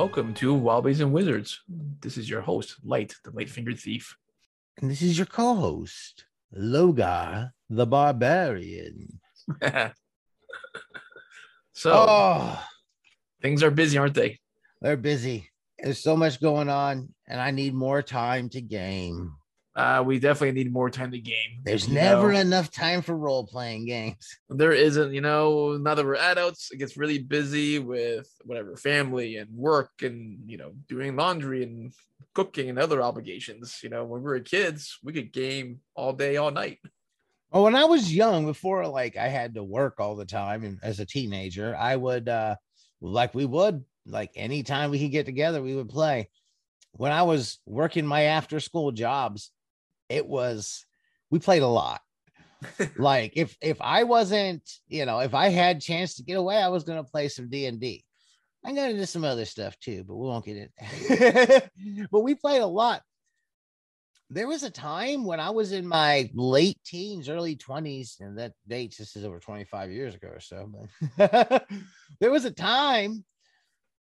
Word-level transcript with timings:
welcome 0.00 0.32
to 0.32 0.54
Wobblies 0.54 1.02
and 1.02 1.12
Wizards. 1.12 1.60
This 2.00 2.16
is 2.16 2.30
your 2.30 2.40
host, 2.40 2.76
Light, 2.82 3.14
the 3.22 3.32
Light 3.32 3.50
Fingered 3.50 3.78
Thief. 3.78 4.16
And 4.80 4.90
this 4.90 5.02
is 5.02 5.18
your 5.18 5.26
co-host, 5.26 6.24
Logar 6.56 7.50
the 7.68 7.84
Barbarian. 7.84 9.20
so 11.74 11.92
Oh, 11.92 12.64
things 13.42 13.62
are 13.62 13.70
busy, 13.70 13.98
aren't 13.98 14.14
they? 14.14 14.40
they're 14.80 14.96
busy. 14.96 15.50
There's 15.78 16.02
so 16.02 16.16
much 16.16 16.40
going 16.40 16.70
on, 16.70 17.12
and 17.28 17.38
I 17.38 17.50
need 17.50 17.74
more 17.74 18.00
time 18.00 18.48
to 18.48 18.62
game. 18.62 19.34
Uh, 19.76 20.02
we 20.04 20.18
definitely 20.18 20.52
need 20.52 20.72
more 20.72 20.90
time 20.90 21.12
to 21.12 21.18
game. 21.18 21.60
There's 21.62 21.88
never 21.88 22.32
know? 22.32 22.40
enough 22.40 22.70
time 22.72 23.02
for 23.02 23.16
role-playing 23.16 23.86
games. 23.86 24.16
there 24.48 24.72
isn't, 24.72 25.14
you 25.14 25.20
know, 25.20 25.76
now 25.76 25.94
that 25.94 26.04
we're 26.04 26.16
adults, 26.16 26.70
it 26.72 26.78
gets 26.78 26.96
really 26.96 27.18
busy 27.18 27.78
with 27.78 28.28
whatever 28.44 28.76
family 28.76 29.36
and 29.36 29.48
work 29.54 29.90
and 30.02 30.40
you 30.46 30.56
know, 30.56 30.72
doing 30.88 31.14
laundry 31.14 31.62
and 31.62 31.92
cooking 32.34 32.68
and 32.68 32.78
other 32.78 33.00
obligations. 33.00 33.78
You 33.82 33.90
know, 33.90 34.04
when 34.04 34.22
we 34.22 34.28
were 34.28 34.40
kids, 34.40 34.98
we 35.04 35.12
could 35.12 35.32
game 35.32 35.80
all 35.94 36.12
day, 36.12 36.36
all 36.36 36.50
night. 36.50 36.78
Well, 37.52 37.64
when 37.64 37.76
I 37.76 37.84
was 37.84 38.14
young, 38.14 38.46
before 38.46 38.86
like 38.86 39.16
I 39.16 39.28
had 39.28 39.54
to 39.54 39.62
work 39.62 39.98
all 39.98 40.16
the 40.16 40.24
time, 40.24 40.64
and 40.64 40.78
as 40.82 41.00
a 41.00 41.06
teenager, 41.06 41.76
I 41.76 41.96
would 41.96 42.28
uh 42.28 42.56
like 43.00 43.34
we 43.34 43.46
would 43.46 43.84
like 44.06 44.32
anytime 44.34 44.90
we 44.90 45.00
could 45.00 45.10
get 45.12 45.26
together, 45.26 45.62
we 45.62 45.74
would 45.74 45.88
play. 45.88 46.28
When 46.92 47.12
I 47.12 47.22
was 47.22 47.58
working 47.66 48.04
my 48.04 48.22
after-school 48.22 48.92
jobs, 48.92 49.52
it 50.10 50.26
was 50.26 50.84
we 51.30 51.38
played 51.38 51.62
a 51.62 51.66
lot. 51.66 52.00
like 52.98 53.32
if 53.36 53.56
if 53.62 53.80
I 53.80 54.04
wasn't, 54.04 54.68
you 54.88 55.06
know, 55.06 55.20
if 55.20 55.32
I 55.32 55.48
had 55.48 55.80
chance 55.80 56.16
to 56.16 56.22
get 56.22 56.36
away, 56.36 56.58
I 56.58 56.68
was 56.68 56.84
gonna 56.84 57.04
play 57.04 57.28
some 57.28 57.48
D 57.48 57.66
and 57.66 57.80
D. 57.80 58.04
I 58.62 58.74
got 58.74 58.90
into 58.90 59.06
some 59.06 59.24
other 59.24 59.46
stuff 59.46 59.78
too, 59.78 60.04
but 60.04 60.16
we 60.16 60.26
won't 60.26 60.44
get 60.44 60.68
it. 60.78 61.70
but 62.10 62.20
we 62.20 62.34
played 62.34 62.60
a 62.60 62.66
lot 62.66 63.02
there 64.30 64.46
was 64.46 64.62
a 64.62 64.70
time 64.70 65.24
when 65.24 65.40
I 65.40 65.50
was 65.50 65.72
in 65.72 65.86
my 65.86 66.30
late 66.34 66.78
teens, 66.84 67.28
early 67.28 67.56
20s, 67.56 68.20
and 68.20 68.38
that 68.38 68.52
dates 68.68 68.96
this 68.96 69.16
is 69.16 69.24
over 69.24 69.40
25 69.40 69.90
years 69.90 70.14
ago 70.14 70.28
or 70.28 70.40
so. 70.40 70.70
But 71.18 71.66
there 72.20 72.30
was 72.30 72.44
a 72.44 72.52
time 72.52 73.24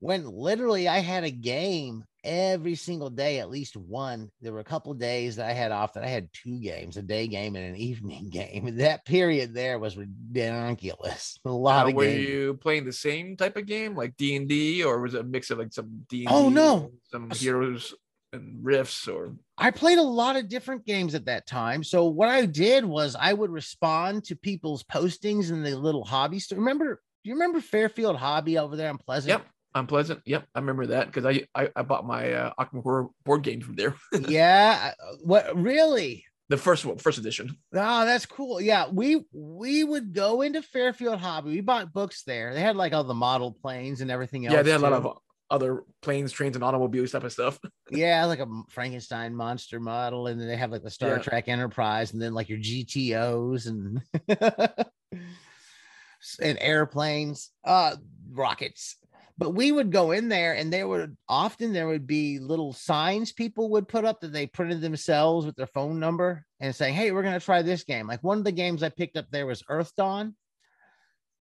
when 0.03 0.25
literally 0.29 0.87
I 0.87 0.99
had 0.99 1.23
a 1.23 1.31
game 1.31 2.03
every 2.25 2.75
single 2.75 3.09
day, 3.09 3.39
at 3.39 3.49
least 3.49 3.75
one. 3.77 4.29
There 4.41 4.51
were 4.53 4.59
a 4.59 4.63
couple 4.65 4.93
days 4.93 5.37
that 5.37 5.49
I 5.49 5.53
had 5.53 5.71
off 5.71 5.93
that 5.93 6.03
I 6.03 6.07
had 6.07 6.29
two 6.33 6.59
games, 6.59 6.97
a 6.97 7.01
day 7.01 7.27
game 7.27 7.55
and 7.55 7.65
an 7.65 7.75
evening 7.89 8.29
game. 8.29 8.67
And 8.67 8.79
that 8.81 9.05
period 9.05 9.53
there 9.53 9.79
was 9.79 9.97
ridiculous. 9.97 11.37
A 11.45 11.49
lot 11.49 11.85
Uh, 11.85 11.89
of 11.89 11.95
were 11.95 12.03
games. 12.05 12.27
you 12.27 12.53
playing 12.55 12.85
the 12.85 12.93
same 12.93 13.37
type 13.37 13.57
of 13.57 13.65
game 13.65 13.95
like 13.95 14.15
D 14.17 14.35
and 14.35 14.47
D, 14.47 14.83
or 14.83 14.99
was 14.99 15.13
it 15.13 15.21
a 15.21 15.23
mix 15.23 15.49
of 15.51 15.59
like 15.59 15.73
some 15.73 16.05
D? 16.09 16.25
Oh, 16.29 16.49
no. 16.49 16.91
some 17.11 17.29
heroes 17.31 17.93
and 18.31 18.63
Rifts, 18.63 19.07
or 19.07 19.35
I 19.57 19.69
played 19.71 19.99
a 19.99 20.03
lot 20.03 20.35
of 20.35 20.49
different 20.49 20.85
games 20.85 21.13
at 21.13 21.25
that 21.25 21.45
time. 21.45 21.83
So 21.83 22.05
what 22.05 22.29
I 22.29 22.45
did 22.47 22.83
was 22.83 23.15
I 23.19 23.31
would 23.31 23.51
respond 23.51 24.23
to 24.25 24.35
people's 24.35 24.83
postings 24.83 25.51
in 25.51 25.61
the 25.61 25.75
little 25.77 26.03
hobby 26.03 26.39
store. 26.39 26.57
Remember, 26.57 26.99
do 27.23 27.29
you 27.29 27.35
remember 27.35 27.61
Fairfield 27.61 28.15
Hobby 28.15 28.57
over 28.57 28.75
there 28.75 28.89
in 28.89 28.97
Pleasant? 28.97 29.29
Yep. 29.29 29.45
Unpleasant. 29.75 30.21
Yep, 30.25 30.45
I 30.53 30.59
remember 30.59 30.87
that 30.87 31.07
because 31.07 31.25
I, 31.25 31.47
I 31.55 31.69
I 31.75 31.81
bought 31.81 32.05
my 32.05 32.31
uh, 32.31 32.53
Arkham 32.59 32.83
Horror 32.83 33.07
board 33.25 33.43
game 33.43 33.61
from 33.61 33.75
there. 33.75 33.95
yeah. 34.27 34.93
What 35.23 35.55
really? 35.55 36.25
the 36.49 36.57
first 36.57 36.85
one, 36.85 36.97
first 36.97 37.17
edition. 37.17 37.57
Oh, 37.73 38.05
that's 38.05 38.25
cool. 38.25 38.61
Yeah, 38.61 38.87
we 38.91 39.25
we 39.31 39.83
would 39.83 40.13
go 40.13 40.41
into 40.41 40.61
Fairfield 40.61 41.19
Hobby. 41.19 41.51
We 41.51 41.61
bought 41.61 41.93
books 41.93 42.23
there. 42.23 42.53
They 42.53 42.61
had 42.61 42.75
like 42.75 42.93
all 42.93 43.03
the 43.03 43.13
model 43.13 43.51
planes 43.51 44.01
and 44.01 44.11
everything 44.11 44.45
else. 44.45 44.53
yeah, 44.53 44.61
they 44.61 44.71
had 44.71 44.81
a 44.81 44.83
lot 44.83 44.93
of 44.93 45.17
other 45.49 45.83
planes, 46.01 46.31
trains, 46.31 46.55
and 46.55 46.63
automobiles 46.63 47.11
type 47.11 47.23
of 47.23 47.31
stuff. 47.31 47.59
yeah, 47.91 48.25
like 48.25 48.39
a 48.39 48.47
Frankenstein 48.69 49.33
monster 49.33 49.79
model, 49.79 50.27
and 50.27 50.39
then 50.39 50.47
they 50.47 50.57
have 50.57 50.71
like 50.71 50.83
the 50.83 50.89
Star 50.89 51.11
Yeah. 51.11 51.17
Trek 51.19 51.47
Enterprise, 51.47 52.13
and 52.13 52.21
then 52.21 52.33
like 52.33 52.49
your 52.49 52.59
GTOs 52.59 53.67
and 53.67 54.01
and 56.41 56.57
airplanes, 56.59 57.51
uh, 57.63 57.95
rockets. 58.31 58.97
But 59.37 59.51
we 59.51 59.71
would 59.71 59.91
go 59.91 60.11
in 60.11 60.29
there, 60.29 60.53
and 60.53 60.71
there 60.71 60.87
would 60.87 61.17
often 61.27 61.73
there 61.73 61.87
would 61.87 62.05
be 62.05 62.39
little 62.39 62.71
signs 62.71 63.31
people 63.31 63.69
would 63.71 63.87
put 63.87 64.05
up 64.05 64.21
that 64.21 64.31
they 64.31 64.45
printed 64.45 64.81
themselves 64.81 65.45
with 65.45 65.55
their 65.55 65.67
phone 65.67 65.99
number 65.99 66.45
and 66.59 66.75
saying, 66.75 66.93
"Hey, 66.93 67.11
we're 67.11 67.23
gonna 67.23 67.39
try 67.39 67.61
this 67.61 67.83
game." 67.83 68.07
Like 68.07 68.23
one 68.23 68.37
of 68.37 68.43
the 68.43 68.51
games 68.51 68.83
I 68.83 68.89
picked 68.89 69.17
up 69.17 69.25
there 69.31 69.47
was 69.47 69.63
Earthdawn, 69.69 70.35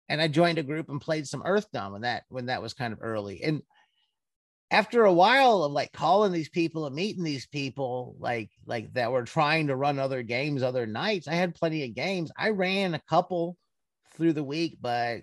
and 0.08 0.20
I 0.20 0.28
joined 0.28 0.58
a 0.58 0.62
group 0.62 0.88
and 0.90 1.00
played 1.00 1.26
some 1.26 1.42
Earthdawn 1.42 1.92
when 1.92 2.02
that 2.02 2.24
when 2.28 2.46
that 2.46 2.62
was 2.62 2.74
kind 2.74 2.92
of 2.92 3.00
early 3.02 3.42
and 3.42 3.62
after 4.70 5.04
a 5.04 5.12
while 5.12 5.62
of 5.62 5.72
like 5.72 5.92
calling 5.92 6.32
these 6.32 6.48
people 6.50 6.86
and 6.86 6.94
meeting 6.94 7.24
these 7.24 7.46
people 7.46 8.16
like 8.18 8.50
like 8.66 8.92
that 8.92 9.10
were 9.10 9.24
trying 9.24 9.68
to 9.68 9.76
run 9.76 9.98
other 9.98 10.22
games 10.22 10.62
other 10.62 10.86
nights 10.86 11.26
i 11.28 11.34
had 11.34 11.54
plenty 11.54 11.84
of 11.84 11.94
games 11.94 12.30
i 12.36 12.50
ran 12.50 12.94
a 12.94 13.02
couple 13.08 13.56
through 14.14 14.32
the 14.32 14.44
week 14.44 14.76
but 14.80 15.20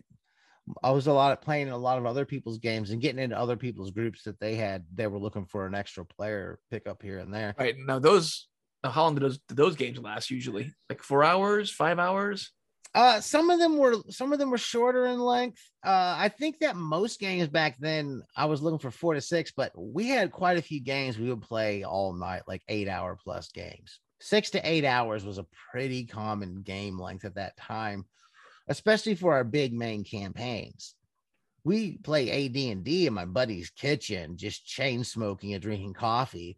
i 0.83 0.89
was 0.89 1.07
a 1.07 1.13
lot 1.13 1.31
of 1.31 1.41
playing 1.41 1.69
a 1.69 1.77
lot 1.77 1.97
of 1.97 2.05
other 2.05 2.25
people's 2.25 2.57
games 2.57 2.91
and 2.91 3.01
getting 3.01 3.21
into 3.23 3.37
other 3.37 3.55
people's 3.55 3.91
groups 3.91 4.23
that 4.23 4.39
they 4.39 4.55
had 4.55 4.83
they 4.93 5.07
were 5.07 5.19
looking 5.19 5.45
for 5.45 5.65
an 5.65 5.75
extra 5.75 6.03
player 6.05 6.59
pick 6.71 6.87
up 6.87 7.01
here 7.01 7.19
and 7.19 7.33
there 7.33 7.53
Right 7.57 7.75
now, 7.77 7.99
those 7.99 8.47
now, 8.85 8.91
how 8.91 9.03
long 9.03 9.15
did 9.15 9.23
those 9.23 9.39
did 9.47 9.57
those 9.57 9.75
games 9.75 9.97
last? 9.97 10.29
Usually, 10.29 10.71
like 10.89 11.01
four 11.01 11.23
hours, 11.23 11.71
five 11.71 11.97
hours. 11.97 12.51
Uh, 12.93 13.19
some 13.19 13.49
of 13.49 13.59
them 13.59 13.77
were 13.77 13.95
some 14.11 14.31
of 14.31 14.37
them 14.37 14.51
were 14.51 14.59
shorter 14.59 15.07
in 15.07 15.19
length. 15.19 15.59
Uh, 15.83 16.15
I 16.17 16.29
think 16.29 16.59
that 16.59 16.75
most 16.75 17.19
games 17.19 17.47
back 17.47 17.77
then 17.79 18.21
I 18.37 18.45
was 18.45 18.61
looking 18.61 18.77
for 18.77 18.91
four 18.91 19.15
to 19.15 19.21
six, 19.21 19.51
but 19.51 19.71
we 19.75 20.07
had 20.09 20.31
quite 20.31 20.59
a 20.59 20.61
few 20.61 20.79
games 20.79 21.17
we 21.17 21.29
would 21.29 21.41
play 21.41 21.83
all 21.83 22.13
night, 22.13 22.43
like 22.47 22.61
eight 22.69 22.87
hour 22.87 23.17
plus 23.21 23.51
games. 23.51 23.99
Six 24.21 24.51
to 24.51 24.61
eight 24.69 24.85
hours 24.85 25.25
was 25.25 25.39
a 25.39 25.47
pretty 25.71 26.05
common 26.05 26.61
game 26.61 26.99
length 26.99 27.25
at 27.25 27.35
that 27.35 27.57
time, 27.57 28.05
especially 28.67 29.15
for 29.15 29.33
our 29.33 29.43
big 29.43 29.73
main 29.73 30.03
campaigns. 30.03 30.95
We 31.63 31.97
play 31.97 32.45
AD 32.45 32.55
and 32.55 32.83
D 32.83 33.07
in 33.07 33.13
my 33.13 33.25
buddy's 33.25 33.71
kitchen, 33.71 34.37
just 34.37 34.65
chain 34.65 35.03
smoking 35.03 35.53
and 35.53 35.61
drinking 35.61 35.93
coffee 35.93 36.57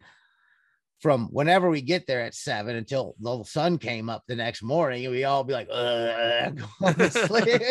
from 0.99 1.27
whenever 1.27 1.69
we 1.69 1.81
get 1.81 2.07
there 2.07 2.21
at 2.21 2.33
seven 2.33 2.75
until 2.75 3.15
the 3.19 3.43
sun 3.43 3.77
came 3.77 4.09
up 4.09 4.23
the 4.27 4.35
next 4.35 4.63
morning, 4.63 5.05
and 5.05 5.13
we 5.13 5.23
all 5.23 5.43
be 5.43 5.53
like, 5.53 5.69
"Ugh," 5.71 6.59
to 6.97 7.11
sleep. 7.11 7.61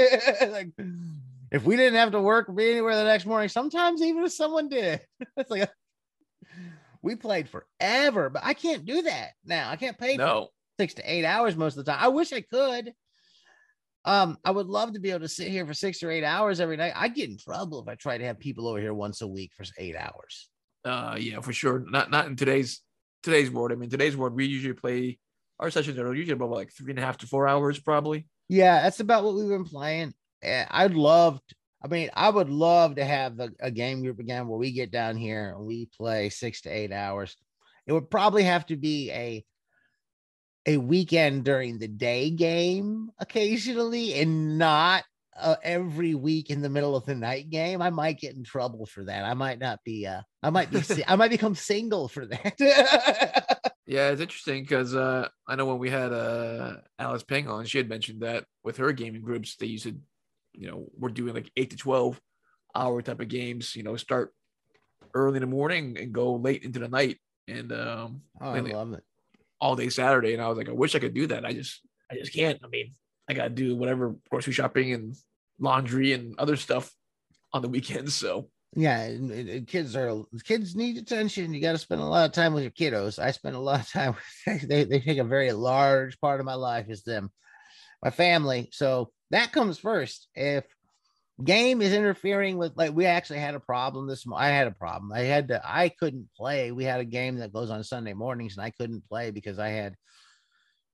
like, 0.50 0.70
if 1.50 1.64
we 1.64 1.76
didn't 1.76 1.98
have 1.98 2.12
to 2.12 2.20
work 2.20 2.48
or 2.48 2.52
be 2.52 2.70
anywhere 2.70 2.96
the 2.96 3.04
next 3.04 3.26
morning, 3.26 3.48
sometimes 3.48 4.02
even 4.02 4.24
if 4.24 4.32
someone 4.32 4.68
did, 4.68 5.00
it's 5.36 5.50
like 5.50 5.70
we 7.02 7.16
played 7.16 7.48
forever, 7.48 8.30
but 8.30 8.42
I 8.44 8.54
can't 8.54 8.84
do 8.84 9.02
that 9.02 9.30
now. 9.44 9.70
I 9.70 9.76
can't 9.76 9.98
play 9.98 10.16
No, 10.16 10.48
six 10.78 10.94
to 10.94 11.12
eight 11.12 11.24
hours 11.24 11.56
most 11.56 11.76
of 11.76 11.84
the 11.84 11.92
time. 11.92 12.02
I 12.02 12.08
wish 12.08 12.32
I 12.32 12.42
could. 12.42 12.92
Um, 14.06 14.38
I 14.44 14.52
would 14.52 14.68
love 14.68 14.92
to 14.92 15.00
be 15.00 15.10
able 15.10 15.20
to 15.20 15.28
sit 15.28 15.48
here 15.48 15.66
for 15.66 15.74
six 15.74 16.02
or 16.02 16.10
eight 16.10 16.24
hours 16.24 16.60
every 16.60 16.76
night. 16.76 16.92
I'd 16.96 17.14
get 17.14 17.28
in 17.28 17.36
trouble 17.36 17.82
if 17.82 17.88
I 17.88 17.96
tried 17.96 18.18
to 18.18 18.24
have 18.24 18.38
people 18.38 18.68
over 18.68 18.80
here 18.80 18.94
once 18.94 19.20
a 19.20 19.26
week 19.26 19.50
for 19.56 19.64
eight 19.78 19.96
hours. 19.96 20.48
uh, 20.84 21.16
yeah, 21.18 21.40
for 21.40 21.52
sure. 21.52 21.84
Not 21.90 22.10
not 22.10 22.26
in 22.26 22.36
today's 22.36 22.82
today's 23.22 23.50
world. 23.50 23.72
I 23.72 23.74
mean, 23.74 23.90
today's 23.90 24.16
world, 24.16 24.34
we 24.34 24.46
usually 24.46 24.74
play 24.74 25.18
our 25.58 25.70
sessions 25.70 25.98
are 25.98 26.14
usually 26.14 26.34
about 26.34 26.50
like 26.50 26.70
three 26.72 26.90
and 26.92 26.98
a 26.98 27.02
half 27.02 27.18
to 27.18 27.26
four 27.26 27.48
hours, 27.48 27.78
probably. 27.78 28.26
Yeah, 28.48 28.82
that's 28.82 29.00
about 29.00 29.24
what 29.24 29.34
we've 29.34 29.48
been 29.48 29.64
playing. 29.64 30.14
Eh, 30.42 30.64
I'd 30.70 30.94
love, 30.94 31.40
to, 31.48 31.54
I 31.82 31.88
mean, 31.88 32.10
I 32.14 32.28
would 32.28 32.50
love 32.50 32.96
to 32.96 33.04
have 33.04 33.36
the, 33.36 33.52
a 33.58 33.70
game 33.70 34.02
group 34.02 34.18
again 34.20 34.46
where 34.46 34.58
we 34.58 34.70
get 34.70 34.90
down 34.90 35.16
here 35.16 35.54
and 35.56 35.66
we 35.66 35.88
play 35.96 36.28
six 36.28 36.60
to 36.62 36.68
eight 36.68 36.92
hours. 36.92 37.36
It 37.86 37.92
would 37.92 38.10
probably 38.10 38.44
have 38.44 38.66
to 38.66 38.76
be 38.76 39.10
a 39.10 39.44
a 40.66 40.76
weekend 40.76 41.44
during 41.44 41.78
the 41.78 41.88
day 41.88 42.30
game 42.30 43.10
occasionally, 43.18 44.14
and 44.20 44.58
not 44.58 45.04
uh, 45.38 45.56
every 45.62 46.14
week 46.14 46.50
in 46.50 46.62
the 46.62 46.68
middle 46.68 46.96
of 46.96 47.04
the 47.04 47.14
night 47.14 47.50
game. 47.50 47.80
I 47.80 47.90
might 47.90 48.18
get 48.18 48.34
in 48.34 48.44
trouble 48.44 48.86
for 48.86 49.04
that. 49.04 49.24
I 49.24 49.34
might 49.34 49.58
not 49.58 49.80
be. 49.84 50.06
Uh, 50.06 50.22
I 50.42 50.50
might 50.50 50.70
be. 50.70 50.82
I 51.06 51.16
might 51.16 51.30
become 51.30 51.54
single 51.54 52.08
for 52.08 52.26
that. 52.26 53.62
Yeah, 53.88 54.10
it's 54.10 54.20
interesting 54.20 54.64
because 54.64 54.96
uh, 54.96 55.28
I 55.46 55.54
know 55.54 55.66
when 55.66 55.78
we 55.78 55.90
had 55.90 56.12
uh, 56.12 56.78
Alice 56.98 57.22
Peng 57.22 57.46
on, 57.48 57.66
she 57.66 57.78
had 57.78 57.88
mentioned 57.88 58.22
that 58.22 58.44
with 58.64 58.78
her 58.78 58.90
gaming 58.90 59.22
groups, 59.22 59.54
they 59.54 59.66
used 59.66 59.84
to, 59.84 59.94
you 60.54 60.68
know, 60.68 60.86
we're 60.98 61.08
doing 61.08 61.34
like 61.34 61.52
eight 61.56 61.70
to 61.70 61.76
12 61.76 62.20
hour 62.74 63.00
type 63.00 63.20
of 63.20 63.28
games, 63.28 63.76
you 63.76 63.84
know, 63.84 63.96
start 63.96 64.34
early 65.14 65.36
in 65.36 65.42
the 65.42 65.46
morning 65.46 65.96
and 66.00 66.12
go 66.12 66.34
late 66.34 66.64
into 66.64 66.80
the 66.80 66.88
night 66.88 67.18
and 67.46 67.70
um, 67.72 68.22
oh, 68.40 68.50
I 68.50 68.60
love 68.60 68.92
it. 68.92 69.04
All 69.60 69.76
day 69.76 69.88
Saturday. 69.88 70.34
And 70.34 70.42
I 70.42 70.48
was 70.48 70.58
like, 70.58 70.68
I 70.68 70.72
wish 70.72 70.94
I 70.94 70.98
could 70.98 71.14
do 71.14 71.26
that. 71.28 71.44
I 71.44 71.52
just, 71.52 71.80
I 72.10 72.16
just 72.16 72.32
can't. 72.32 72.58
I 72.64 72.68
mean, 72.68 72.94
I 73.28 73.34
got 73.34 73.44
to 73.44 73.50
do 73.50 73.76
whatever 73.76 74.16
grocery 74.30 74.52
shopping 74.52 74.92
and 74.92 75.16
laundry 75.58 76.12
and 76.12 76.38
other 76.38 76.56
stuff 76.56 76.92
on 77.52 77.62
the 77.62 77.68
weekends. 77.68 78.14
So 78.14 78.50
Yeah, 78.74 79.08
kids 79.66 79.96
are 79.96 80.22
kids 80.44 80.76
need 80.76 80.98
attention. 80.98 81.54
You 81.54 81.60
got 81.60 81.72
to 81.72 81.78
spend 81.78 82.00
a 82.00 82.06
lot 82.06 82.26
of 82.26 82.32
time 82.32 82.54
with 82.54 82.62
your 82.62 82.72
kiddos. 82.72 83.18
I 83.18 83.30
spend 83.30 83.56
a 83.56 83.60
lot 83.60 83.80
of 83.80 83.90
time 83.90 84.14
with 84.46 84.68
they 84.68 84.84
they 84.84 85.00
take 85.00 85.18
a 85.18 85.24
very 85.24 85.52
large 85.52 86.20
part 86.20 86.40
of 86.40 86.46
my 86.46 86.54
life 86.54 86.86
is 86.88 87.02
them, 87.02 87.30
my 88.02 88.10
family. 88.10 88.68
So 88.72 89.10
that 89.30 89.52
comes 89.52 89.78
first. 89.78 90.28
If 90.34 90.64
game 91.44 91.82
is 91.82 91.92
interfering 91.92 92.56
with 92.56 92.72
like 92.76 92.94
we 92.94 93.04
actually 93.04 93.38
had 93.38 93.54
a 93.54 93.60
problem 93.60 94.06
this 94.06 94.24
i 94.34 94.48
had 94.48 94.66
a 94.66 94.72
problem. 94.72 95.12
I 95.12 95.20
had 95.20 95.48
to 95.48 95.60
i 95.64 95.88
couldn't 95.88 96.28
play. 96.34 96.72
We 96.72 96.84
had 96.84 97.00
a 97.00 97.04
game 97.04 97.36
that 97.36 97.52
goes 97.52 97.70
on 97.70 97.84
sunday 97.84 98.14
mornings 98.14 98.56
and 98.56 98.64
i 98.64 98.70
couldn't 98.70 99.06
play 99.08 99.30
because 99.30 99.58
i 99.58 99.68
had 99.68 99.96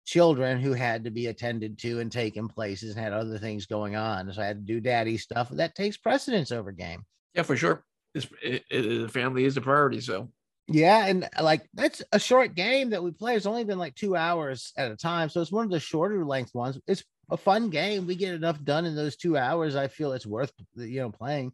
children 0.04 0.60
who 0.60 0.72
had 0.72 1.04
to 1.04 1.10
be 1.10 1.28
attended 1.28 1.78
to 1.78 2.00
and 2.00 2.10
taken 2.10 2.48
places 2.48 2.96
and 2.96 3.04
had 3.04 3.12
other 3.12 3.38
things 3.38 3.66
going 3.66 3.94
on. 3.94 4.32
So 4.32 4.42
i 4.42 4.46
had 4.46 4.66
to 4.66 4.72
do 4.72 4.80
daddy 4.80 5.16
stuff. 5.16 5.48
That 5.50 5.76
takes 5.76 5.96
precedence 5.96 6.50
over 6.50 6.72
game. 6.72 7.04
Yeah, 7.34 7.42
for 7.42 7.56
sure. 7.56 7.84
It's, 8.14 8.26
it, 8.42 8.64
it, 8.68 9.02
the 9.02 9.08
family 9.08 9.44
is 9.44 9.54
the 9.54 9.60
priority. 9.60 10.00
So. 10.00 10.28
Yeah 10.66 11.06
and 11.06 11.28
uh, 11.38 11.42
like 11.42 11.68
that's 11.74 12.02
a 12.12 12.18
short 12.18 12.56
game 12.56 12.90
that 12.90 13.02
we 13.02 13.12
play. 13.12 13.36
It's 13.36 13.46
only 13.46 13.64
been 13.64 13.78
like 13.78 13.94
two 13.94 14.16
hours 14.16 14.72
at 14.76 14.90
a 14.90 14.96
time 14.96 15.28
so 15.28 15.40
it's 15.40 15.52
one 15.52 15.64
of 15.64 15.70
the 15.70 15.78
shorter 15.78 16.24
length 16.24 16.52
ones. 16.52 16.80
It's 16.88 17.04
a 17.32 17.36
fun 17.36 17.70
game 17.70 18.06
we 18.06 18.14
get 18.14 18.34
enough 18.34 18.62
done 18.62 18.84
in 18.84 18.94
those 18.94 19.16
two 19.16 19.36
hours 19.36 19.74
i 19.74 19.88
feel 19.88 20.12
it's 20.12 20.26
worth 20.26 20.52
you 20.76 21.00
know 21.00 21.10
playing 21.10 21.52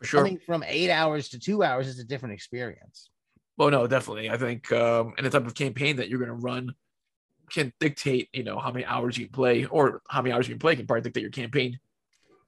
for 0.00 0.06
sure. 0.06 0.24
Think 0.24 0.42
from 0.42 0.64
eight 0.66 0.90
hours 0.90 1.28
to 1.30 1.38
two 1.38 1.62
hours 1.62 1.86
is 1.86 1.98
a 1.98 2.04
different 2.04 2.34
experience. 2.34 3.10
Well, 3.58 3.70
no, 3.70 3.86
definitely. 3.86 4.30
I 4.30 4.38
think 4.38 4.72
um, 4.72 5.12
and 5.18 5.26
the 5.26 5.30
type 5.30 5.46
of 5.46 5.54
campaign 5.54 5.96
that 5.96 6.08
you're 6.08 6.18
going 6.18 6.30
to 6.30 6.34
run 6.34 6.74
can 7.50 7.72
dictate, 7.80 8.30
you 8.32 8.42
know, 8.42 8.58
how 8.58 8.72
many 8.72 8.86
hours 8.86 9.18
you 9.18 9.26
can 9.26 9.34
play, 9.34 9.66
or 9.66 10.00
how 10.08 10.22
many 10.22 10.32
hours 10.32 10.48
you 10.48 10.54
can 10.54 10.60
play 10.60 10.74
can 10.74 10.86
probably 10.86 11.02
dictate 11.02 11.22
your 11.22 11.30
campaign. 11.30 11.78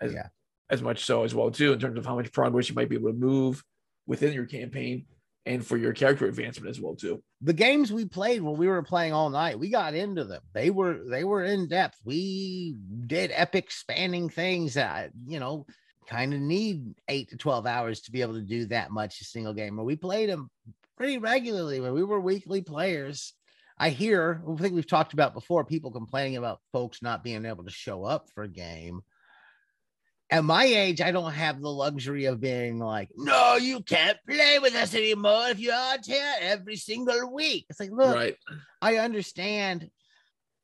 As, 0.01 0.13
Yeah. 0.13 0.29
As 0.71 0.81
much 0.81 1.05
so 1.05 1.25
as 1.25 1.35
well 1.35 1.51
too, 1.51 1.75
in 1.75 1.79
terms 1.79 1.99
of 1.99 2.07
how 2.07 2.15
much 2.15 2.33
progress 2.33 2.71
you 2.71 2.75
might 2.75 2.89
be 2.89 2.97
able 2.97 3.11
to 3.11 3.19
move 3.19 3.63
within 4.07 4.33
your 4.33 4.47
campaign, 4.47 5.05
and 5.45 5.67
for 5.67 5.77
your 5.77 5.93
character 5.93 6.27
advancement 6.27 6.71
as 6.71 6.81
well 6.81 6.95
too. 6.95 7.23
The 7.41 7.53
games 7.53 7.93
we 7.93 8.05
played 8.05 8.43
when 8.43 8.57
we 8.57 8.69
were 8.69 8.83
playing 8.83 9.13
all 9.13 9.31
night, 9.31 9.59
we 9.59 9.71
got 9.71 9.95
into 9.95 10.25
them. 10.25 10.43
They 10.53 10.71
were 10.71 11.01
they 11.09 11.25
were 11.25 11.45
in 11.45 11.69
depth. 11.69 11.99
We 12.05 12.77
did 13.07 13.33
epic 13.35 13.71
spanning 13.71 14.29
things 14.29 14.75
that 14.75 15.11
you 15.27 15.41
know 15.41 15.67
kind 16.09 16.35
of 16.35 16.41
need 16.41 16.95
eight 17.09 17.31
to 17.31 17.37
twelve 17.37 17.67
hours 17.67 18.03
to 18.03 18.13
be 18.13 18.23
able 18.23 18.35
to 18.35 18.43
do 18.43 18.67
that 18.67 18.91
much 18.91 19.21
a 19.21 19.25
single 19.25 19.55
game. 19.55 19.77
But 19.77 19.85
we 19.85 19.97
played 19.97 20.31
them 20.31 20.51
pretty 20.97 21.19
regularly 21.19 21.81
when 21.81 21.95
we 21.95 22.05
were 22.05 22.21
weekly 22.21 22.63
players. 22.63 23.35
I 23.79 23.89
hear, 23.89 24.43
I 24.49 24.55
think 24.57 24.75
we've 24.75 24.87
talked 24.87 25.13
about 25.13 25.35
before, 25.35 25.65
people 25.65 25.91
complaining 25.91 26.37
about 26.37 26.61
folks 26.73 27.03
not 27.03 27.25
being 27.25 27.45
able 27.45 27.65
to 27.65 27.71
show 27.71 28.05
up 28.05 28.29
for 28.33 28.45
a 28.45 28.49
game. 28.49 29.01
At 30.33 30.45
my 30.45 30.65
age, 30.65 31.03
I 31.03 31.13
don't 31.13 31.33
have 31.33 31.61
the 31.61 31.69
luxury 31.69 32.25
of 32.25 32.41
being 32.41 32.79
like, 32.79 33.11
no, 33.15 33.57
you 33.57 33.83
can't 33.83 34.17
play 34.27 34.59
with 34.59 34.75
us 34.75 34.95
anymore 34.95 35.49
if 35.51 35.61
you 35.61 35.71
aren't 35.71 36.07
here 36.07 36.33
every 36.41 36.77
single 36.77 37.31
week. 37.31 37.67
It's 37.69 37.79
like, 37.79 37.91
look, 37.91 38.17
right. 38.17 38.37
I 38.81 38.97
understand 38.97 39.91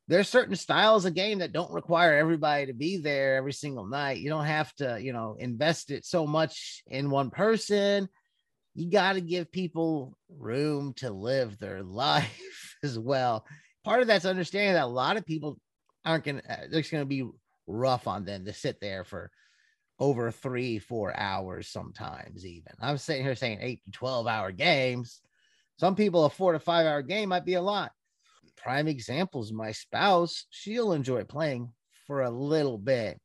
there's 0.08 0.26
certain 0.26 0.56
styles 0.56 1.04
of 1.04 1.12
game 1.12 1.40
that 1.40 1.52
don't 1.52 1.70
require 1.70 2.16
everybody 2.16 2.64
to 2.66 2.72
be 2.72 2.96
there 2.96 3.36
every 3.36 3.52
single 3.52 3.86
night. 3.86 4.20
You 4.20 4.30
don't 4.30 4.46
have 4.46 4.74
to, 4.76 4.98
you 4.98 5.12
know, 5.12 5.36
invest 5.38 5.90
it 5.90 6.06
so 6.06 6.26
much 6.26 6.82
in 6.86 7.10
one 7.10 7.28
person. 7.28 8.08
You 8.74 8.90
got 8.90 9.12
to 9.12 9.20
give 9.20 9.52
people 9.52 10.16
room 10.30 10.94
to 10.94 11.10
live 11.10 11.58
their 11.58 11.82
life 11.84 12.74
as 12.82 12.98
well. 12.98 13.44
Part 13.84 14.00
of 14.00 14.06
that's 14.06 14.24
understanding 14.24 14.72
that 14.72 14.84
a 14.84 14.86
lot 14.86 15.18
of 15.18 15.26
people 15.26 15.58
aren't 16.06 16.24
going 16.24 16.40
uh, 16.48 16.56
to, 16.56 16.78
it's 16.78 16.88
going 16.88 17.02
to 17.02 17.06
be 17.06 17.28
rough 17.66 18.06
on 18.06 18.24
them 18.24 18.46
to 18.46 18.54
sit 18.54 18.80
there 18.80 19.04
for 19.04 19.30
over 19.98 20.30
three, 20.30 20.78
four 20.78 21.16
hours 21.16 21.68
sometimes, 21.68 22.46
even. 22.46 22.72
I'm 22.80 22.98
sitting 22.98 23.24
here 23.24 23.34
saying 23.34 23.58
eight 23.60 23.82
to 23.84 23.90
12 23.90 24.26
hour 24.26 24.52
games. 24.52 25.20
Some 25.78 25.94
people, 25.94 26.24
a 26.24 26.30
four 26.30 26.52
to 26.52 26.58
five 26.58 26.86
hour 26.86 27.02
game 27.02 27.28
might 27.28 27.44
be 27.44 27.54
a 27.54 27.62
lot 27.62 27.92
prime 28.58 28.88
examples 28.88 29.52
my 29.52 29.72
spouse 29.72 30.46
she'll 30.50 30.92
enjoy 30.92 31.24
playing 31.24 31.70
for 32.06 32.22
a 32.22 32.30
little 32.30 32.76
bit 32.76 33.20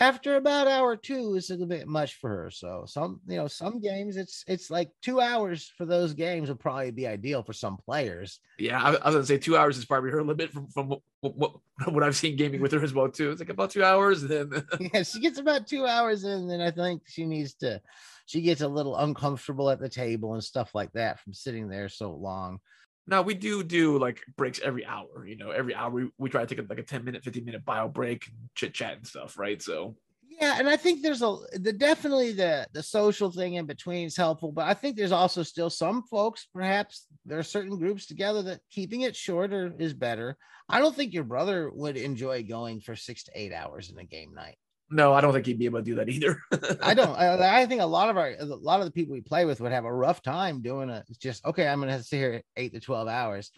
after 0.00 0.36
about 0.36 0.68
hour 0.68 0.96
two 0.96 1.34
it's 1.36 1.50
a 1.50 1.52
little 1.52 1.66
bit 1.66 1.86
much 1.86 2.14
for 2.14 2.30
her 2.30 2.50
so 2.50 2.84
some 2.86 3.20
you 3.26 3.36
know 3.36 3.46
some 3.46 3.78
games 3.78 4.16
it's 4.16 4.42
it's 4.46 4.70
like 4.70 4.90
two 5.02 5.20
hours 5.20 5.70
for 5.76 5.84
those 5.84 6.14
games 6.14 6.48
would 6.48 6.58
probably 6.58 6.90
be 6.90 7.06
ideal 7.06 7.42
for 7.42 7.52
some 7.52 7.76
players 7.76 8.40
Yeah, 8.58 8.82
I, 8.82 8.94
I 8.94 9.06
was 9.06 9.14
gonna 9.14 9.26
say 9.26 9.38
two 9.38 9.56
hours 9.56 9.76
is 9.76 9.84
probably 9.84 10.10
her 10.10 10.22
limit 10.22 10.50
from 10.50 10.68
from 10.68 10.88
what, 10.88 11.00
what, 11.20 11.52
what 11.88 12.02
I've 12.02 12.16
seen 12.16 12.36
gaming 12.36 12.60
with 12.60 12.72
her 12.72 12.82
as 12.82 12.94
well 12.94 13.08
too. 13.08 13.30
It's 13.30 13.40
like 13.40 13.50
about 13.50 13.70
two 13.70 13.84
hours, 13.84 14.22
and 14.22 14.30
then 14.30 14.64
yeah 14.94 15.02
she 15.02 15.20
gets 15.20 15.38
about 15.38 15.66
two 15.66 15.86
hours 15.86 16.24
in 16.24 16.32
and 16.32 16.50
then 16.50 16.60
i 16.60 16.70
think 16.70 17.02
she 17.06 17.26
needs 17.26 17.54
to 17.54 17.80
she 18.26 18.40
gets 18.40 18.60
a 18.60 18.68
little 18.68 18.96
uncomfortable 18.96 19.70
at 19.70 19.80
the 19.80 19.88
table 19.88 20.34
and 20.34 20.42
stuff 20.42 20.74
like 20.74 20.92
that 20.92 21.20
from 21.20 21.34
sitting 21.34 21.68
there 21.68 21.88
so 21.88 22.12
long 22.12 22.58
now 23.06 23.22
we 23.22 23.34
do 23.34 23.62
do 23.62 23.98
like 23.98 24.22
breaks 24.36 24.60
every 24.62 24.84
hour. 24.86 25.26
You 25.26 25.36
know, 25.36 25.50
every 25.50 25.74
hour 25.74 25.90
we, 25.90 26.10
we 26.18 26.30
try 26.30 26.44
to 26.44 26.54
take 26.54 26.68
like 26.68 26.78
a 26.78 26.82
ten 26.82 27.04
minute, 27.04 27.24
fifteen 27.24 27.44
minute 27.44 27.64
bio 27.64 27.88
break, 27.88 28.30
chit 28.54 28.74
chat 28.74 28.96
and 28.96 29.06
stuff, 29.06 29.38
right? 29.38 29.60
So 29.60 29.96
Yeah, 30.28 30.56
and 30.58 30.68
I 30.68 30.76
think 30.76 31.02
there's 31.02 31.22
a 31.22 31.36
the 31.52 31.72
definitely 31.72 32.32
the 32.32 32.66
the 32.72 32.82
social 32.82 33.30
thing 33.30 33.54
in 33.54 33.66
between 33.66 34.06
is 34.06 34.16
helpful, 34.16 34.52
but 34.52 34.66
I 34.66 34.74
think 34.74 34.96
there's 34.96 35.12
also 35.12 35.42
still 35.42 35.70
some 35.70 36.02
folks, 36.04 36.48
perhaps 36.54 37.06
there 37.26 37.38
are 37.38 37.42
certain 37.44 37.78
groups 37.78 38.06
together 38.06 38.42
that 38.42 38.60
keeping 38.70 39.02
it 39.02 39.16
shorter 39.16 39.74
is 39.78 39.94
better. 39.94 40.36
I 40.68 40.78
don't 40.78 40.94
think 40.94 41.12
your 41.12 41.24
brother 41.24 41.70
would 41.70 41.96
enjoy 41.96 42.44
going 42.44 42.80
for 42.80 42.96
six 42.96 43.24
to 43.24 43.32
eight 43.34 43.52
hours 43.52 43.90
in 43.90 43.98
a 43.98 44.04
game 44.04 44.32
night. 44.34 44.56
No, 44.92 45.12
I 45.12 45.20
don't 45.20 45.32
think 45.32 45.46
he'd 45.46 45.58
be 45.58 45.64
able 45.64 45.80
to 45.80 45.84
do 45.84 45.94
that 45.96 46.08
either. 46.08 46.40
I 46.82 46.94
don't. 46.94 47.16
I, 47.18 47.62
I 47.62 47.66
think 47.66 47.80
a 47.80 47.86
lot 47.86 48.10
of 48.10 48.16
our 48.16 48.34
a 48.38 48.44
lot 48.44 48.80
of 48.80 48.86
the 48.86 48.92
people 48.92 49.12
we 49.14 49.20
play 49.20 49.44
with 49.44 49.60
would 49.60 49.72
have 49.72 49.84
a 49.84 49.92
rough 49.92 50.22
time 50.22 50.60
doing 50.62 50.90
it. 50.90 51.04
It's 51.08 51.18
just 51.18 51.44
okay. 51.44 51.66
I'm 51.66 51.80
gonna 51.80 51.92
have 51.92 52.02
to 52.02 52.06
sit 52.06 52.16
here 52.18 52.42
eight 52.56 52.72
to 52.74 52.80
twelve 52.80 53.08
hours. 53.08 53.50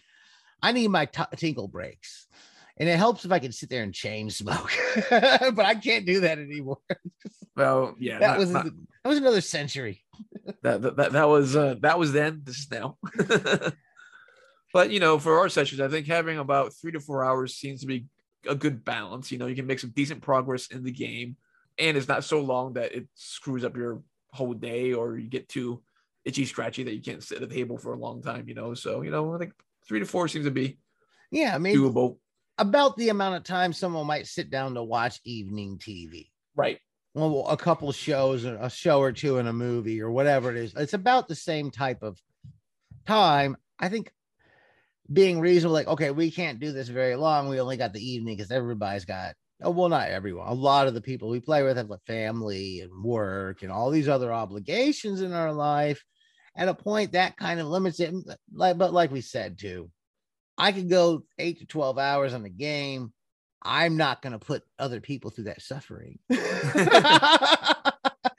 I 0.61 0.71
need 0.71 0.87
my 0.87 1.05
t- 1.05 1.23
tinkle 1.35 1.67
breaks, 1.67 2.27
and 2.77 2.87
it 2.89 2.97
helps 2.97 3.25
if 3.25 3.31
I 3.31 3.39
can 3.39 3.51
sit 3.51 3.69
there 3.69 3.83
and 3.83 3.93
chain 3.93 4.29
smoke, 4.29 4.71
but 5.09 5.59
I 5.59 5.75
can't 5.75 6.05
do 6.05 6.21
that 6.21 6.39
anymore. 6.39 6.77
well, 7.55 7.95
yeah, 7.99 8.19
that 8.19 8.27
not- 8.27 8.37
was 8.39 8.51
not- 8.51 8.65
that 8.65 9.09
was 9.09 9.17
another 9.17 9.41
century. 9.41 10.03
that, 10.63 10.81
that, 10.81 10.95
that, 10.95 11.11
that 11.11 11.27
was 11.27 11.55
uh, 11.55 11.75
that 11.81 11.99
was 11.99 12.13
then. 12.13 12.41
This 12.43 12.57
is 12.59 12.71
now. 12.71 12.97
but 14.73 14.89
you 14.89 14.99
know, 14.99 15.19
for 15.19 15.39
our 15.39 15.49
sessions, 15.49 15.81
I 15.81 15.87
think 15.87 16.07
having 16.07 16.37
about 16.37 16.73
three 16.73 16.91
to 16.93 16.99
four 16.99 17.23
hours 17.23 17.55
seems 17.55 17.81
to 17.81 17.87
be 17.87 18.05
a 18.47 18.55
good 18.55 18.83
balance. 18.85 19.31
You 19.31 19.37
know, 19.37 19.47
you 19.47 19.55
can 19.55 19.67
make 19.67 19.79
some 19.79 19.91
decent 19.91 20.21
progress 20.21 20.67
in 20.67 20.83
the 20.83 20.91
game, 20.91 21.37
and 21.77 21.97
it's 21.97 22.07
not 22.07 22.23
so 22.23 22.41
long 22.41 22.73
that 22.73 22.93
it 22.93 23.07
screws 23.15 23.63
up 23.65 23.75
your 23.75 24.01
whole 24.31 24.53
day 24.53 24.93
or 24.93 25.17
you 25.17 25.29
get 25.29 25.47
too 25.49 25.81
itchy 26.25 26.45
scratchy 26.45 26.83
that 26.83 26.93
you 26.95 27.01
can't 27.01 27.23
sit 27.23 27.41
at 27.41 27.47
the 27.47 27.55
table 27.55 27.77
for 27.77 27.93
a 27.93 27.97
long 27.99 28.21
time. 28.21 28.47
You 28.47 28.55
know, 28.55 28.73
so 28.73 29.01
you 29.01 29.11
know, 29.11 29.33
I 29.33 29.37
think 29.37 29.53
three 29.87 29.99
to 29.99 30.05
four 30.05 30.27
seems 30.27 30.45
to 30.45 30.51
be 30.51 30.77
Yeah, 31.31 31.55
I 31.55 31.57
mean, 31.57 31.77
doable. 31.77 32.17
about 32.57 32.97
the 32.97 33.09
amount 33.09 33.35
of 33.35 33.43
time 33.43 33.73
someone 33.73 34.07
might 34.07 34.27
sit 34.27 34.49
down 34.49 34.73
to 34.75 34.83
watch 34.83 35.19
evening 35.23 35.77
TV. 35.77 36.29
Right. 36.55 36.79
Well, 37.13 37.47
a 37.47 37.55
couple 37.55 37.91
shows, 37.93 38.43
a 38.43 38.69
show 38.69 38.99
or 38.99 39.13
two 39.13 39.37
in 39.37 39.47
a 39.47 39.53
movie, 39.53 40.01
or 40.01 40.11
whatever 40.11 40.51
it 40.51 40.57
is. 40.57 40.73
It's 40.75 40.93
about 40.93 41.29
the 41.29 41.35
same 41.35 41.71
type 41.71 42.03
of 42.03 42.19
time. 43.07 43.55
I 43.79 43.87
think 43.89 44.11
being 45.11 45.39
reasonable, 45.39 45.73
like, 45.73 45.87
okay, 45.87 46.11
we 46.11 46.31
can't 46.31 46.59
do 46.59 46.71
this 46.71 46.87
very 46.87 47.15
long. 47.15 47.47
We 47.47 47.59
only 47.59 47.77
got 47.77 47.93
the 47.93 48.05
evening 48.05 48.37
because 48.37 48.51
everybody's 48.51 49.05
got, 49.05 49.35
oh, 49.63 49.71
well, 49.71 49.89
not 49.89 50.09
everyone. 50.09 50.47
A 50.47 50.53
lot 50.53 50.87
of 50.87 50.93
the 50.93 51.01
people 51.01 51.29
we 51.29 51.39
play 51.39 51.63
with 51.63 51.77
have 51.77 51.91
a 51.91 51.99
family 52.07 52.81
and 52.81 53.03
work 53.03 53.61
and 53.61 53.71
all 53.71 53.91
these 53.91 54.09
other 54.09 54.33
obligations 54.33 55.21
in 55.21 55.33
our 55.33 55.53
life. 55.53 56.03
At 56.57 56.69
a 56.69 56.73
point, 56.73 57.11
that 57.11 57.37
kind 57.37 57.59
of 57.59 57.67
limits 57.67 57.99
it. 57.99 58.13
Like, 58.53 58.77
but 58.77 58.93
like 58.93 59.11
we 59.11 59.21
said, 59.21 59.59
too, 59.59 59.91
I 60.57 60.71
could 60.71 60.89
go 60.89 61.23
eight 61.37 61.59
to 61.59 61.65
12 61.65 61.97
hours 61.97 62.33
on 62.33 62.43
the 62.43 62.49
game. 62.49 63.11
I'm 63.61 63.97
not 63.97 64.21
going 64.21 64.33
to 64.33 64.39
put 64.39 64.63
other 64.79 65.01
people 65.01 65.31
through 65.31 65.45
that 65.45 65.61
suffering. 65.61 66.19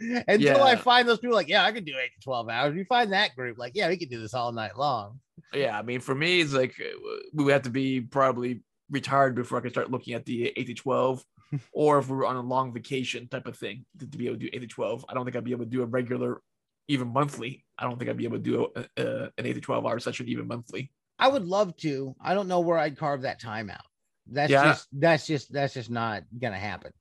Until 0.00 0.62
I 0.62 0.76
find 0.76 1.08
those 1.08 1.18
people 1.18 1.34
like, 1.34 1.48
yeah, 1.48 1.64
I 1.64 1.72
could 1.72 1.84
do 1.84 1.94
eight 2.02 2.12
to 2.14 2.20
12 2.24 2.48
hours. 2.48 2.76
You 2.76 2.84
find 2.84 3.12
that 3.12 3.34
group 3.34 3.58
like, 3.58 3.72
yeah, 3.74 3.88
we 3.88 3.96
could 3.96 4.10
do 4.10 4.20
this 4.20 4.34
all 4.34 4.52
night 4.52 4.78
long. 4.78 5.20
Yeah, 5.52 5.78
I 5.78 5.82
mean, 5.82 6.00
for 6.00 6.14
me, 6.14 6.40
it's 6.40 6.52
like 6.52 6.74
uh, 6.80 6.98
we 7.32 7.44
would 7.44 7.52
have 7.52 7.62
to 7.62 7.70
be 7.70 8.00
probably 8.00 8.62
retired 8.90 9.34
before 9.34 9.58
I 9.58 9.60
could 9.60 9.72
start 9.72 9.90
looking 9.90 10.14
at 10.14 10.24
the 10.24 10.52
eight 10.56 10.66
to 10.66 10.74
twelve, 10.74 11.24
or 11.72 11.98
if 11.98 12.08
we 12.08 12.16
were 12.16 12.26
on 12.26 12.36
a 12.36 12.42
long 12.42 12.72
vacation 12.72 13.28
type 13.28 13.46
of 13.46 13.56
thing 13.56 13.84
to, 13.98 14.06
to 14.10 14.18
be 14.18 14.26
able 14.26 14.36
to 14.36 14.40
do 14.44 14.50
eight 14.52 14.60
to 14.60 14.66
twelve. 14.66 15.04
I 15.08 15.14
don't 15.14 15.24
think 15.24 15.36
I'd 15.36 15.44
be 15.44 15.52
able 15.52 15.64
to 15.64 15.70
do 15.70 15.82
a 15.82 15.86
regular, 15.86 16.40
even 16.88 17.08
monthly. 17.08 17.64
I 17.78 17.84
don't 17.84 17.98
think 17.98 18.10
I'd 18.10 18.16
be 18.16 18.24
able 18.24 18.38
to 18.38 18.42
do 18.42 18.68
a, 18.76 18.80
a, 18.96 19.22
an 19.38 19.46
eight 19.46 19.54
to 19.54 19.60
twelve 19.60 19.86
hour 19.86 19.98
session 19.98 20.28
even 20.28 20.46
monthly. 20.48 20.90
I 21.18 21.28
would 21.28 21.44
love 21.44 21.76
to. 21.78 22.14
I 22.20 22.34
don't 22.34 22.48
know 22.48 22.60
where 22.60 22.78
I'd 22.78 22.98
carve 22.98 23.22
that 23.22 23.40
time 23.40 23.70
out. 23.70 23.86
That's 24.30 24.50
Yeah. 24.50 24.64
just 24.64 24.88
that's 24.92 25.26
just 25.26 25.52
that's 25.52 25.74
just 25.74 25.90
not 25.90 26.24
gonna 26.38 26.58
happen. 26.58 26.92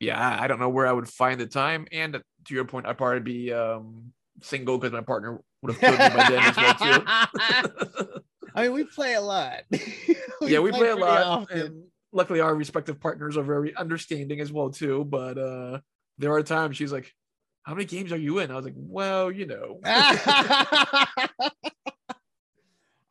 Yeah, 0.00 0.18
I, 0.20 0.44
I 0.44 0.46
don't 0.48 0.60
know 0.60 0.68
where 0.68 0.86
I 0.86 0.92
would 0.92 1.08
find 1.08 1.40
the 1.40 1.46
time. 1.46 1.86
And 1.90 2.20
to 2.44 2.54
your 2.54 2.64
point, 2.66 2.86
I'd 2.86 2.98
probably 2.98 3.20
be 3.20 3.52
um, 3.52 4.12
single 4.42 4.76
because 4.76 4.92
my 4.92 5.00
partner 5.00 5.40
would 5.64 5.74
have 5.74 5.80
killed 5.80 5.98
me 5.98 6.08
by 6.16 6.30
then 6.30 6.42
as 6.42 6.56
well 6.56 6.74
too. 6.74 8.20
I 8.54 8.62
mean, 8.62 8.72
we 8.72 8.84
play 8.84 9.14
a 9.14 9.20
lot. 9.20 9.62
yeah, 10.42 10.60
we 10.60 10.70
play 10.70 10.90
a 10.90 10.96
lot. 10.96 11.22
often. 11.22 11.60
And 11.60 11.84
luckily, 12.12 12.40
our 12.40 12.54
respective 12.54 13.00
partners 13.00 13.36
are 13.36 13.42
very 13.42 13.74
understanding 13.74 14.40
as 14.40 14.52
well 14.52 14.70
too. 14.70 15.04
But 15.04 15.38
uh, 15.38 15.80
there 16.18 16.32
are 16.32 16.42
times 16.42 16.76
she's 16.76 16.92
like, 16.92 17.12
"How 17.62 17.74
many 17.74 17.86
games 17.86 18.12
are 18.12 18.18
you 18.18 18.38
in?" 18.38 18.50
I 18.50 18.56
was 18.56 18.64
like, 18.64 18.74
"Well, 18.76 19.32
you 19.32 19.46
know." 19.46 19.80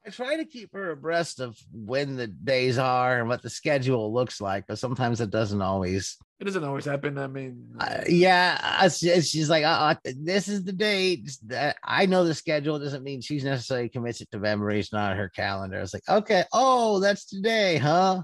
I 0.06 0.10
try 0.10 0.36
to 0.36 0.44
keep 0.46 0.74
her 0.74 0.92
abreast 0.92 1.40
of 1.40 1.58
when 1.72 2.18
the 2.18 2.28
days 2.28 2.78
are 2.78 3.20
and 3.20 3.30
what 3.30 3.42
the 3.42 3.50
schedule 3.50 4.14
looks 4.14 4.42
like, 4.42 4.66
but 4.68 4.78
sometimes 4.78 5.22
it 5.22 5.30
doesn't 5.30 5.62
always. 5.62 6.18
It 6.42 6.44
doesn't 6.44 6.64
always 6.66 6.84
happen. 6.84 7.18
I 7.18 7.28
mean, 7.28 7.70
Uh, 7.80 8.02
yeah, 8.10 8.84
it's, 8.86 9.02
it's- 9.02 9.28
she's 9.28 9.50
like, 9.50 9.64
uh, 9.64 9.68
uh, 10.06 10.12
this 10.18 10.50
is 10.50 10.66
the 10.66 10.74
date. 10.74 11.32
That 11.48 11.78
I 11.86 12.06
know 12.06 12.26
the 12.26 12.34
schedule 12.34 12.80
doesn't 12.80 13.04
mean 13.04 13.22
she's 13.22 13.46
necessarily 13.46 13.88
commits 13.88 14.20
it 14.20 14.30
to 14.32 14.40
memory. 14.40 14.80
It's 14.80 14.92
not 14.92 15.16
her 15.16 15.30
calendar. 15.30 15.80
It's 15.80 15.94
like, 15.94 16.04
okay, 16.10 16.44
oh, 16.52 17.00
that's 17.00 17.26
today, 17.26 17.78
huh? 17.78 18.24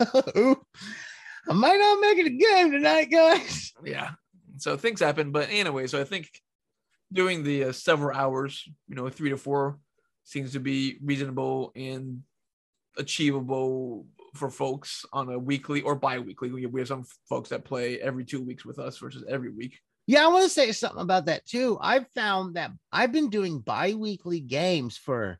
I 1.48 1.52
might 1.52 1.76
not 1.78 2.00
make 2.00 2.18
it 2.18 2.26
a 2.26 2.30
game 2.30 2.72
tonight, 2.72 3.10
guys. 3.12 3.72
yeah. 3.84 4.10
So 4.58 4.76
things 4.76 5.00
happen, 5.00 5.30
but 5.30 5.48
anyway, 5.50 5.86
so 5.86 6.00
I 6.00 6.04
think 6.04 6.28
doing 7.12 7.44
the 7.44 7.64
uh, 7.64 7.72
several 7.72 8.16
hours, 8.16 8.64
you 8.88 8.96
know, 8.96 9.08
three 9.08 9.30
to 9.30 9.36
four, 9.36 9.78
seems 10.26 10.52
to 10.52 10.60
be 10.60 10.98
reasonable 11.02 11.72
and 11.76 12.22
achievable 12.98 14.06
for 14.34 14.50
folks 14.50 15.06
on 15.12 15.30
a 15.30 15.38
weekly 15.38 15.80
or 15.82 15.94
bi-weekly. 15.94 16.50
We 16.50 16.80
have 16.80 16.88
some 16.88 17.06
folks 17.28 17.48
that 17.50 17.64
play 17.64 18.00
every 18.00 18.24
two 18.24 18.42
weeks 18.42 18.64
with 18.64 18.78
us 18.78 18.98
versus 18.98 19.24
every 19.28 19.50
week. 19.50 19.78
Yeah, 20.08 20.24
I 20.24 20.28
want 20.28 20.42
to 20.42 20.50
say 20.50 20.72
something 20.72 21.00
about 21.00 21.26
that 21.26 21.46
too. 21.46 21.78
I've 21.80 22.06
found 22.14 22.56
that 22.56 22.72
I've 22.92 23.12
been 23.12 23.30
doing 23.30 23.60
bi-weekly 23.60 24.40
games 24.40 24.96
for 24.96 25.38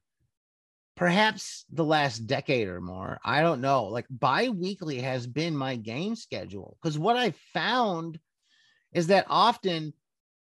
perhaps 0.97 1.65
the 1.71 1.85
last 1.85 2.21
decade 2.27 2.69
or 2.69 2.81
more. 2.81 3.19
I 3.25 3.43
don't 3.43 3.61
know. 3.61 3.85
Like 3.85 4.07
bi-weekly 4.09 5.01
has 5.01 5.27
been 5.27 5.57
my 5.57 5.77
game 5.77 6.17
schedule 6.17 6.79
because 6.81 6.99
what 6.99 7.17
I 7.17 7.35
found 7.53 8.19
is 8.93 9.09
that 9.09 9.27
often 9.29 9.93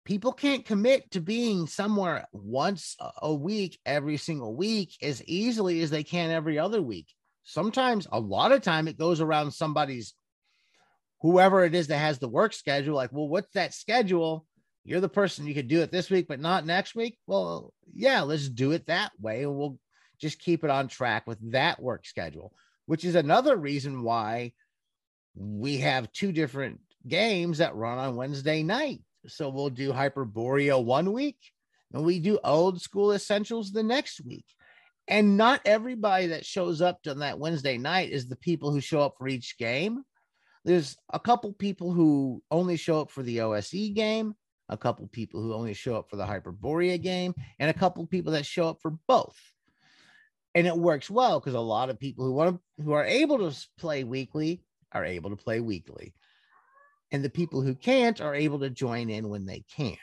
people 0.04 0.32
can't 0.32 0.64
commit 0.64 1.10
to 1.12 1.20
being 1.20 1.66
somewhere 1.66 2.26
once 2.32 2.96
a- 3.20 3.34
week 3.34 3.78
every 3.86 4.16
single 4.16 4.54
week 4.54 4.96
as 5.02 5.22
easily 5.24 5.80
as 5.82 5.90
they 5.90 6.02
can 6.02 6.30
every 6.30 6.58
other 6.58 6.82
week. 6.82 7.08
Sometimes 7.44 8.06
a 8.10 8.20
lot 8.20 8.52
of 8.52 8.62
time 8.62 8.88
it 8.88 8.98
goes 8.98 9.20
around 9.20 9.52
somebody's 9.52 10.14
whoever 11.20 11.64
it 11.64 11.74
is 11.74 11.86
that 11.86 11.98
has 11.98 12.18
the 12.18 12.28
work 12.28 12.52
schedule, 12.52 12.96
like, 12.96 13.12
well, 13.12 13.28
what's 13.28 13.52
that 13.54 13.74
schedule? 13.74 14.44
You're 14.84 15.00
the 15.00 15.08
person 15.08 15.46
you 15.46 15.54
could 15.54 15.68
do 15.68 15.80
it 15.80 15.92
this 15.92 16.10
week, 16.10 16.26
but 16.26 16.40
not 16.40 16.66
next 16.66 16.96
week. 16.96 17.16
Well, 17.28 17.72
yeah, 17.94 18.22
let's 18.22 18.48
do 18.48 18.72
it 18.72 18.86
that 18.86 19.12
way. 19.20 19.44
And 19.44 19.54
we'll 19.54 19.78
just 20.20 20.40
keep 20.40 20.64
it 20.64 20.70
on 20.70 20.88
track 20.88 21.26
with 21.26 21.52
that 21.52 21.80
work 21.80 22.06
schedule, 22.06 22.52
which 22.86 23.04
is 23.04 23.14
another 23.14 23.56
reason 23.56 24.02
why 24.02 24.52
we 25.36 25.78
have 25.78 26.12
two 26.12 26.32
different 26.32 26.80
games 27.06 27.58
that 27.58 27.76
run 27.76 27.98
on 27.98 28.16
Wednesday 28.16 28.64
night. 28.64 29.00
So 29.26 29.48
we'll 29.48 29.70
do 29.70 29.92
Hyperborea 29.92 30.82
one 30.82 31.12
week 31.12 31.38
and 31.92 32.04
we 32.04 32.18
do 32.18 32.38
old 32.44 32.80
school 32.80 33.12
essentials 33.12 33.70
the 33.70 33.82
next 33.82 34.24
week. 34.24 34.46
And 35.08 35.36
not 35.36 35.60
everybody 35.64 36.28
that 36.28 36.46
shows 36.46 36.80
up 36.80 37.00
on 37.08 37.18
that 37.20 37.38
Wednesday 37.38 37.76
night 37.76 38.10
is 38.10 38.28
the 38.28 38.36
people 38.36 38.70
who 38.70 38.80
show 38.80 39.00
up 39.00 39.14
for 39.18 39.28
each 39.28 39.58
game 39.58 40.04
there's 40.64 40.96
a 41.12 41.18
couple 41.18 41.52
people 41.52 41.92
who 41.92 42.42
only 42.50 42.76
show 42.76 43.00
up 43.00 43.10
for 43.10 43.22
the 43.22 43.40
OSE 43.40 43.90
game, 43.94 44.34
a 44.68 44.76
couple 44.76 45.06
people 45.08 45.42
who 45.42 45.54
only 45.54 45.74
show 45.74 45.96
up 45.96 46.08
for 46.08 46.16
the 46.16 46.24
Hyperborea 46.24 47.00
game, 47.00 47.34
and 47.58 47.68
a 47.68 47.74
couple 47.74 48.06
people 48.06 48.32
that 48.32 48.46
show 48.46 48.68
up 48.68 48.78
for 48.80 48.92
both. 49.08 49.36
And 50.54 50.66
it 50.66 50.76
works 50.76 51.10
well 51.10 51.40
because 51.40 51.54
a 51.54 51.60
lot 51.60 51.90
of 51.90 51.98
people 51.98 52.24
who 52.24 52.32
want 52.32 52.56
to, 52.56 52.84
who 52.84 52.92
are 52.92 53.04
able 53.04 53.38
to 53.38 53.56
play 53.78 54.04
weekly 54.04 54.62
are 54.92 55.04
able 55.04 55.30
to 55.30 55.36
play 55.36 55.60
weekly. 55.60 56.14
And 57.12 57.22
the 57.22 57.30
people 57.30 57.60
who 57.60 57.74
can't 57.74 58.20
are 58.20 58.34
able 58.34 58.58
to 58.60 58.70
join 58.70 59.10
in 59.10 59.28
when 59.28 59.46
they 59.46 59.64
can. 59.70 59.96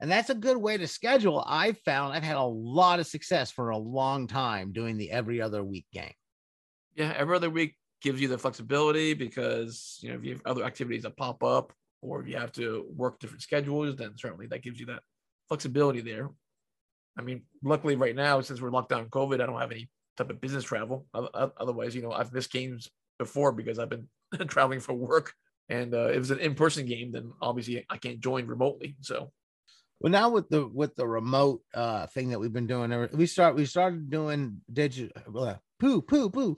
And 0.00 0.10
that's 0.10 0.30
a 0.30 0.34
good 0.34 0.56
way 0.56 0.76
to 0.76 0.88
schedule. 0.88 1.44
I've 1.46 1.78
found 1.78 2.12
I've 2.12 2.22
had 2.22 2.36
a 2.36 2.42
lot 2.42 3.00
of 3.00 3.06
success 3.06 3.50
for 3.50 3.70
a 3.70 3.78
long 3.78 4.26
time 4.26 4.72
doing 4.72 4.96
the 4.96 5.10
every 5.10 5.40
other 5.40 5.62
week 5.62 5.86
game. 5.92 6.12
Yeah, 6.94 7.14
every 7.16 7.36
other 7.36 7.50
week 7.50 7.76
gives 8.02 8.20
you 8.20 8.28
the 8.28 8.38
flexibility 8.38 9.14
because 9.14 9.98
you 10.02 10.10
know 10.10 10.16
if 10.16 10.24
you 10.24 10.32
have 10.32 10.42
other 10.44 10.64
activities 10.64 11.02
that 11.04 11.16
pop 11.16 11.42
up 11.42 11.72
or 12.02 12.20
if 12.20 12.28
you 12.28 12.36
have 12.36 12.52
to 12.52 12.86
work 12.94 13.18
different 13.18 13.42
schedules, 13.42 13.96
then 13.96 14.12
certainly 14.16 14.46
that 14.48 14.62
gives 14.62 14.78
you 14.78 14.86
that 14.86 15.02
flexibility 15.48 16.00
there. 16.00 16.30
I 17.18 17.22
mean, 17.22 17.42
luckily 17.62 17.96
right 17.96 18.14
now, 18.14 18.40
since 18.42 18.60
we're 18.60 18.70
locked 18.70 18.90
down 18.90 19.00
in 19.00 19.08
COVID, 19.08 19.40
I 19.40 19.46
don't 19.46 19.60
have 19.60 19.72
any 19.72 19.88
type 20.18 20.28
of 20.28 20.40
business 20.40 20.64
travel. 20.64 21.06
Oth- 21.14 21.30
oth- 21.32 21.52
Otherwise, 21.58 21.94
you 21.94 22.02
know, 22.02 22.12
I've 22.12 22.32
missed 22.32 22.52
games 22.52 22.90
before 23.18 23.52
because 23.52 23.78
I've 23.78 23.88
been 23.88 24.08
traveling 24.48 24.80
for 24.80 24.94
work. 24.94 25.32
And 25.68 25.94
uh, 25.94 26.08
if 26.08 26.18
it's 26.18 26.30
an 26.30 26.38
in-person 26.38 26.86
game, 26.86 27.12
then 27.12 27.32
obviously 27.42 27.84
I 27.90 27.96
can't 27.96 28.20
join 28.20 28.46
remotely. 28.46 28.96
So 29.00 29.32
Well, 30.00 30.12
now 30.12 30.30
with 30.30 30.48
the 30.48 30.66
with 30.66 30.94
the 30.94 31.06
remote 31.06 31.62
uh 31.74 32.06
thing 32.06 32.30
that 32.30 32.38
we've 32.38 32.52
been 32.52 32.66
doing, 32.66 33.08
we 33.12 33.26
start 33.26 33.56
we 33.56 33.66
started 33.66 34.10
doing 34.10 34.60
digital 34.72 35.10
uh, 35.38 35.56
poo 35.80 36.02
poo 36.02 36.30
poo, 36.30 36.56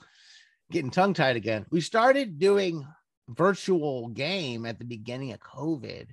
getting 0.71 0.91
tongue 0.91 1.15
tied 1.15 1.37
again. 1.37 1.65
We 1.71 1.81
started 1.81 2.39
doing 2.39 2.87
virtual 3.29 4.09
game 4.09 4.67
at 4.67 4.79
the 4.79 4.85
beginning 4.85 5.33
of 5.33 5.41
COVID. 5.41 6.09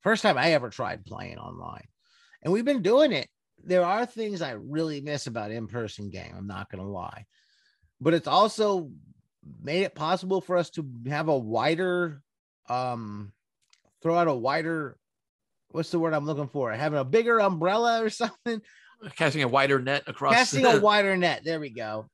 First 0.00 0.22
time 0.22 0.38
I 0.38 0.52
ever 0.52 0.70
tried 0.70 1.04
playing 1.04 1.38
online, 1.38 1.86
and 2.42 2.52
we've 2.52 2.64
been 2.64 2.82
doing 2.82 3.12
it. 3.12 3.28
There 3.64 3.84
are 3.84 4.04
things 4.04 4.42
I 4.42 4.52
really 4.52 5.00
miss 5.00 5.28
about 5.28 5.52
in 5.52 5.68
person 5.68 6.10
game. 6.10 6.34
I'm 6.36 6.48
not 6.48 6.68
gonna 6.70 6.90
lie, 6.90 7.26
but 8.00 8.14
it's 8.14 8.26
also 8.26 8.90
made 9.62 9.82
it 9.82 9.94
possible 9.94 10.40
for 10.40 10.56
us 10.56 10.70
to 10.70 10.86
have 11.08 11.28
a 11.28 11.36
wider 11.36 12.22
um 12.68 13.32
throw 14.02 14.16
out 14.16 14.28
a 14.28 14.34
wider 14.34 14.96
what's 15.72 15.90
the 15.90 15.98
word 15.98 16.14
I'm 16.14 16.26
looking 16.26 16.48
for? 16.48 16.70
Having 16.72 17.00
a 17.00 17.04
bigger 17.04 17.40
umbrella 17.40 18.02
or 18.04 18.10
something, 18.10 18.62
casting 19.16 19.42
a 19.42 19.48
wider 19.48 19.80
net 19.80 20.04
across. 20.06 20.34
casting 20.34 20.64
a 20.64 20.80
wider 20.80 21.16
net. 21.16 21.42
There 21.44 21.60
we 21.60 21.70
go. 21.70 22.08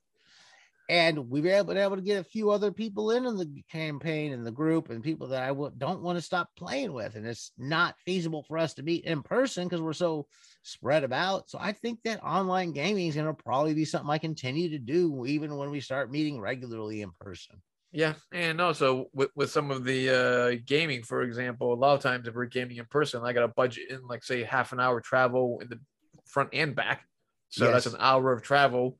And 0.90 1.28
we've 1.28 1.42
been 1.42 1.52
able, 1.52 1.76
able 1.76 1.97
to 1.97 2.02
get 2.02 2.21
a 2.21 2.25
few 2.25 2.50
other 2.50 2.73
people 2.73 3.11
in, 3.11 3.26
in 3.26 3.37
the 3.37 3.62
campaign 3.71 4.33
and 4.33 4.47
the 4.47 4.50
group, 4.50 4.88
and 4.88 5.02
people 5.02 5.28
that 5.28 5.42
I 5.42 5.49
w- 5.49 5.73
don't 5.76 6.00
want 6.00 6.16
to 6.16 6.23
stop 6.23 6.49
playing 6.57 6.95
with. 6.95 7.14
And 7.14 7.26
it's 7.26 7.52
not 7.59 7.95
feasible 8.07 8.42
for 8.42 8.57
us 8.57 8.73
to 8.75 8.83
meet 8.83 9.04
in 9.04 9.23
person 9.23 9.68
because 9.68 9.83
we're 9.83 9.92
so 9.92 10.26
spread 10.62 11.04
about. 11.04 11.50
So 11.50 11.59
I 11.61 11.73
think 11.73 12.00
that 12.04 12.25
online 12.25 12.73
gaming 12.73 13.09
is 13.09 13.16
going 13.16 13.26
to 13.26 13.35
probably 13.35 13.75
be 13.75 13.85
something 13.85 14.09
I 14.09 14.16
continue 14.16 14.71
to 14.71 14.78
do 14.78 15.26
even 15.26 15.57
when 15.57 15.71
we 15.71 15.80
start 15.80 16.11
meeting 16.11 16.40
regularly 16.40 17.02
in 17.02 17.11
person. 17.21 17.61
Yeah, 17.90 18.14
and 18.33 18.61
also 18.61 19.07
with, 19.14 19.30
with 19.35 19.50
some 19.50 19.71
of 19.71 19.85
the 19.85 20.11
uh, 20.11 20.61
gaming, 20.66 21.02
for 21.02 21.23
example, 21.23 21.73
a 21.73 21.75
lot 21.75 21.95
of 21.95 22.02
times 22.02 22.28
if 22.28 22.35
we're 22.35 22.45
gaming 22.45 22.76
in 22.76 22.85
person, 22.85 23.23
I 23.25 23.33
got 23.33 23.40
to 23.40 23.49
budget 23.49 23.90
in 23.90 24.07
like 24.07 24.23
say 24.25 24.42
half 24.42 24.73
an 24.73 24.80
hour 24.80 25.00
travel 25.00 25.61
in 25.62 25.68
the 25.68 25.80
front 26.26 26.50
and 26.52 26.75
back, 26.75 27.07
so 27.49 27.71
that's 27.71 27.87
an 27.87 27.97
hour 27.99 28.30
of 28.30 28.42
travel, 28.42 28.99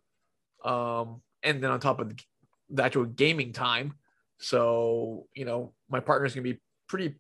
um, 0.65 1.21
and 1.43 1.63
then 1.63 1.71
on 1.71 1.81
top 1.81 2.01
of 2.01 2.09
the, 2.09 2.23
the 2.71 2.85
actual 2.85 3.05
gaming 3.05 3.53
time. 3.53 3.95
So 4.39 5.27
you 5.35 5.45
know, 5.45 5.73
my 5.89 6.01
partner's 6.01 6.35
gonna 6.35 6.43
be 6.43 6.61
pretty 6.89 7.17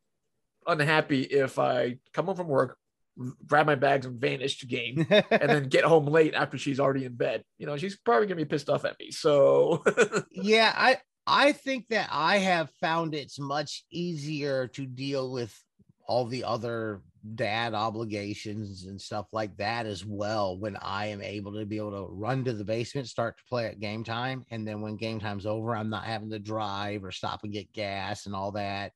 unhappy 0.66 1.22
if 1.22 1.58
I 1.58 1.98
come 2.12 2.26
home 2.26 2.36
from 2.36 2.48
work, 2.48 2.76
grab 3.46 3.66
my 3.66 3.74
bags 3.74 4.06
and 4.06 4.20
vanish 4.20 4.58
to 4.58 4.66
game, 4.66 5.06
and 5.10 5.50
then 5.50 5.68
get 5.68 5.84
home 5.84 6.06
late 6.06 6.34
after 6.34 6.58
she's 6.58 6.80
already 6.80 7.04
in 7.04 7.14
bed. 7.14 7.42
You 7.58 7.66
know, 7.66 7.76
she's 7.76 7.96
probably 7.96 8.26
gonna 8.26 8.36
be 8.36 8.44
pissed 8.44 8.70
off 8.70 8.84
at 8.84 8.98
me. 8.98 9.10
So 9.10 9.82
yeah 10.30 10.72
i 10.76 10.96
i 11.26 11.52
think 11.52 11.86
that 11.88 12.08
i 12.10 12.38
have 12.38 12.70
found 12.80 13.14
it's 13.14 13.38
much 13.38 13.84
easier 13.90 14.66
to 14.68 14.86
deal 14.86 15.30
with 15.30 15.54
all 16.06 16.24
the 16.24 16.44
other 16.44 17.02
dad 17.34 17.74
obligations 17.74 18.86
and 18.86 19.00
stuff 19.00 19.26
like 19.32 19.56
that 19.56 19.86
as 19.86 20.04
well 20.04 20.58
when 20.58 20.76
i 20.76 21.06
am 21.06 21.22
able 21.22 21.52
to 21.52 21.66
be 21.66 21.76
able 21.76 21.90
to 21.90 22.12
run 22.12 22.44
to 22.44 22.52
the 22.52 22.64
basement 22.64 23.08
start 23.08 23.36
to 23.36 23.44
play 23.48 23.66
at 23.66 23.80
game 23.80 24.04
time 24.04 24.44
and 24.50 24.66
then 24.66 24.80
when 24.80 24.96
game 24.96 25.20
time's 25.20 25.46
over 25.46 25.74
i'm 25.74 25.90
not 25.90 26.04
having 26.04 26.30
to 26.30 26.38
drive 26.38 27.04
or 27.04 27.10
stop 27.10 27.42
and 27.44 27.52
get 27.52 27.72
gas 27.72 28.26
and 28.26 28.34
all 28.34 28.52
that. 28.52 28.92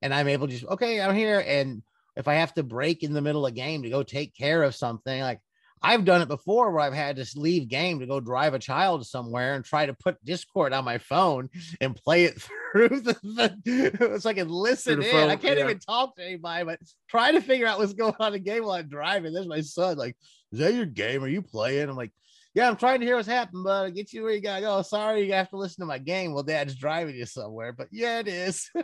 And 0.00 0.12
i'm 0.12 0.28
able 0.28 0.48
to 0.48 0.52
just 0.52 0.66
okay 0.66 1.00
i'm 1.00 1.14
here 1.14 1.44
and 1.46 1.82
if 2.16 2.26
i 2.28 2.34
have 2.34 2.54
to 2.54 2.62
break 2.62 3.02
in 3.02 3.12
the 3.12 3.22
middle 3.22 3.46
of 3.46 3.54
game 3.54 3.82
to 3.82 3.90
go 3.90 4.02
take 4.02 4.34
care 4.34 4.62
of 4.62 4.74
something 4.74 5.20
like 5.20 5.40
I've 5.82 6.04
done 6.04 6.22
it 6.22 6.28
before 6.28 6.70
where 6.70 6.80
I've 6.82 6.94
had 6.94 7.16
to 7.16 7.26
leave 7.34 7.68
game 7.68 8.00
to 8.00 8.06
go 8.06 8.20
drive 8.20 8.54
a 8.54 8.58
child 8.58 9.06
somewhere 9.06 9.54
and 9.54 9.64
try 9.64 9.86
to 9.86 9.94
put 9.94 10.24
Discord 10.24 10.72
on 10.72 10.84
my 10.84 10.98
phone 10.98 11.50
and 11.80 11.96
play 11.96 12.24
it 12.24 12.40
through 12.72 12.88
the, 13.00 13.16
the 13.64 14.20
so 14.20 14.30
I 14.30 14.34
can 14.34 14.48
listen 14.48 15.02
in. 15.02 15.10
phone, 15.10 15.30
I 15.30 15.36
can't 15.36 15.58
yeah. 15.58 15.64
even 15.64 15.78
talk 15.78 16.16
to 16.16 16.24
anybody, 16.24 16.64
but 16.64 16.78
try 17.08 17.32
to 17.32 17.40
figure 17.40 17.66
out 17.66 17.78
what's 17.78 17.94
going 17.94 18.14
on 18.20 18.28
in 18.28 18.32
the 18.34 18.38
game 18.38 18.64
while 18.64 18.72
I'm 18.72 18.88
driving. 18.88 19.32
There's 19.32 19.48
my 19.48 19.60
son, 19.60 19.96
like, 19.96 20.16
is 20.52 20.60
that 20.60 20.74
your 20.74 20.86
game? 20.86 21.24
Are 21.24 21.28
you 21.28 21.42
playing? 21.42 21.88
I'm 21.88 21.96
like, 21.96 22.12
yeah, 22.54 22.68
I'm 22.68 22.76
trying 22.76 23.00
to 23.00 23.06
hear 23.06 23.16
what's 23.16 23.26
happening, 23.26 23.64
but 23.64 23.70
I'll 23.70 23.90
get 23.90 24.12
you 24.12 24.22
where 24.22 24.32
you 24.32 24.40
gotta 24.40 24.60
go. 24.60 24.82
Sorry, 24.82 25.26
you 25.26 25.32
have 25.32 25.48
to 25.50 25.56
listen 25.56 25.82
to 25.82 25.86
my 25.86 25.98
game 25.98 26.32
while 26.32 26.42
dad's 26.42 26.74
driving 26.74 27.16
you 27.16 27.26
somewhere. 27.26 27.72
But 27.72 27.88
yeah, 27.90 28.20
it 28.20 28.28
is. 28.28 28.70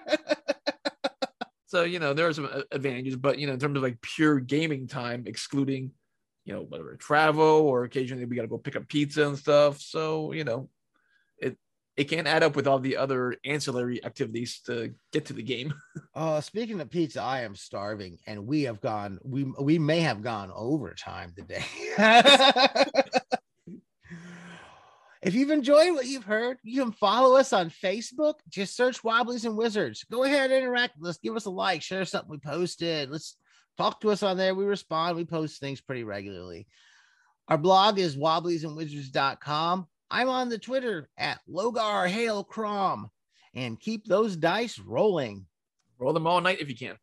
So 1.69 1.85
you 1.85 1.99
know 1.99 2.15
there 2.15 2.27
are 2.27 2.33
some 2.33 2.49
advantages, 2.73 3.17
but 3.17 3.39
you 3.39 3.47
know 3.47 3.53
in 3.53 3.59
terms 3.59 3.77
of 3.77 3.83
like 3.83 4.01
pure 4.01 4.41
gaming 4.41 4.89
time, 4.89 5.25
excluding 5.27 5.91
you 6.49 6.55
know 6.55 6.63
whether 6.63 6.83
whatever 6.83 6.97
travel 6.97 7.45
or 7.45 7.85
occasionally 7.85 8.25
we 8.25 8.35
got 8.35 8.43
to 8.43 8.49
go 8.49 8.57
pick 8.57 8.75
up 8.75 8.89
pizza 8.89 9.29
and 9.29 9.37
stuff. 9.37 9.81
So 9.81 10.33
you 10.33 10.45
know 10.45 10.71
it 11.37 11.59
it 11.99 12.05
can't 12.05 12.27
add 12.27 12.43
up 12.43 12.57
with 12.57 12.67
all 12.67 12.79
the 12.79 12.97
other 12.97 13.37
ancillary 13.45 14.03
activities 14.03 14.63
to 14.65 14.95
get 15.13 15.27
to 15.27 15.35
the 15.35 15.43
game. 15.43 15.75
Uh, 16.15 16.41
speaking 16.41 16.81
of 16.81 16.91
pizza, 16.91 17.23
I 17.23 17.43
am 17.43 17.55
starving, 17.55 18.19
and 18.27 18.45
we 18.45 18.63
have 18.63 18.81
gone. 18.81 19.21
We 19.23 19.45
we 19.61 19.79
may 19.79 20.01
have 20.01 20.21
gone 20.21 20.51
overtime 20.53 21.33
today. 21.37 21.63
if 25.23 25.33
you've 25.33 25.53
enjoyed 25.53 25.95
what 25.95 26.07
you've 26.07 26.25
heard, 26.25 26.57
you 26.65 26.83
can 26.83 26.91
follow 26.91 27.37
us 27.37 27.53
on 27.53 27.71
Facebook. 27.71 28.35
Just 28.49 28.75
search 28.75 29.05
Wobblies 29.05 29.45
and 29.45 29.57
Wizards. 29.57 30.05
Go 30.11 30.25
ahead 30.25 30.51
and 30.51 30.65
interact 30.65 30.95
Let's 30.99 31.19
Give 31.19 31.37
us 31.37 31.45
a 31.45 31.51
like. 31.51 31.83
Share 31.83 32.05
something 32.05 32.31
we 32.31 32.39
posted. 32.39 33.11
Let's 33.11 33.37
talk 33.79 34.01
to 34.01 34.11
us 34.11 34.23
on 34.23 34.37
there. 34.37 34.55
We 34.55 34.65
respond. 34.65 35.17
We 35.17 35.25
post 35.25 35.61
things 35.61 35.81
pretty 35.81 36.05
regularly. 36.05 36.67
Our 37.49 37.57
blog 37.57 37.99
is 37.99 38.17
wobbliesandwizards.com. 38.17 39.87
I'm 40.11 40.29
on 40.29 40.49
the 40.49 40.59
Twitter 40.59 41.09
at 41.17 41.41
Logar 41.49 42.09
Hale 42.09 42.45
Crom 42.45 43.11
and 43.55 43.81
keep 43.81 44.05
those 44.05 44.37
dice 44.37 44.79
rolling. 44.79 45.47
Roll 45.99 46.13
them 46.13 46.27
all 46.27 46.41
night 46.41 46.61
if 46.61 46.69
you 46.69 46.77
can. 46.77 46.97